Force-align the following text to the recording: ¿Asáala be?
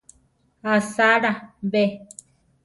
¿Asáala 0.73 1.31
be? 1.71 1.83